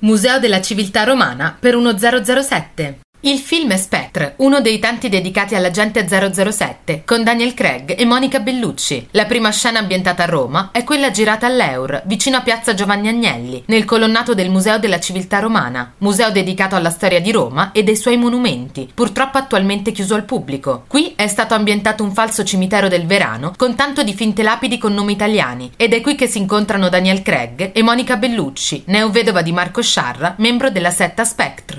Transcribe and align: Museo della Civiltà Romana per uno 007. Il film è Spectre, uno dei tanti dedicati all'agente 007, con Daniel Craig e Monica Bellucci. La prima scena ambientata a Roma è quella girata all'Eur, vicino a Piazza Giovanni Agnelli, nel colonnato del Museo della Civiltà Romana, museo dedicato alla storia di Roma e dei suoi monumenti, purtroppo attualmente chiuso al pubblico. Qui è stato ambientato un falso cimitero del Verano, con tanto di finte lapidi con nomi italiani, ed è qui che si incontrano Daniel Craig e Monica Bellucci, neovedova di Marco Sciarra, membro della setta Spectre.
Museo 0.00 0.38
della 0.38 0.62
Civiltà 0.62 1.04
Romana 1.04 1.54
per 1.58 1.74
uno 1.76 1.94
007. 1.96 3.00
Il 3.22 3.38
film 3.38 3.70
è 3.70 3.76
Spectre, 3.76 4.32
uno 4.38 4.62
dei 4.62 4.78
tanti 4.78 5.10
dedicati 5.10 5.54
all'agente 5.54 6.08
007, 6.08 7.02
con 7.04 7.22
Daniel 7.22 7.52
Craig 7.52 7.94
e 7.98 8.06
Monica 8.06 8.40
Bellucci. 8.40 9.08
La 9.10 9.26
prima 9.26 9.50
scena 9.50 9.78
ambientata 9.78 10.22
a 10.22 10.26
Roma 10.26 10.70
è 10.72 10.84
quella 10.84 11.10
girata 11.10 11.46
all'Eur, 11.46 12.00
vicino 12.06 12.38
a 12.38 12.40
Piazza 12.40 12.72
Giovanni 12.72 13.08
Agnelli, 13.08 13.64
nel 13.66 13.84
colonnato 13.84 14.32
del 14.32 14.48
Museo 14.48 14.78
della 14.78 14.98
Civiltà 14.98 15.38
Romana, 15.38 15.92
museo 15.98 16.30
dedicato 16.30 16.76
alla 16.76 16.88
storia 16.88 17.20
di 17.20 17.30
Roma 17.30 17.72
e 17.72 17.82
dei 17.82 17.94
suoi 17.94 18.16
monumenti, 18.16 18.90
purtroppo 18.94 19.36
attualmente 19.36 19.92
chiuso 19.92 20.14
al 20.14 20.24
pubblico. 20.24 20.84
Qui 20.86 21.12
è 21.14 21.28
stato 21.28 21.52
ambientato 21.52 22.02
un 22.02 22.14
falso 22.14 22.42
cimitero 22.42 22.88
del 22.88 23.04
Verano, 23.04 23.52
con 23.54 23.74
tanto 23.74 24.02
di 24.02 24.14
finte 24.14 24.42
lapidi 24.42 24.78
con 24.78 24.94
nomi 24.94 25.12
italiani, 25.12 25.70
ed 25.76 25.92
è 25.92 26.00
qui 26.00 26.14
che 26.14 26.26
si 26.26 26.38
incontrano 26.38 26.88
Daniel 26.88 27.20
Craig 27.20 27.72
e 27.74 27.82
Monica 27.82 28.16
Bellucci, 28.16 28.84
neovedova 28.86 29.42
di 29.42 29.52
Marco 29.52 29.82
Sciarra, 29.82 30.36
membro 30.38 30.70
della 30.70 30.90
setta 30.90 31.24
Spectre. 31.24 31.78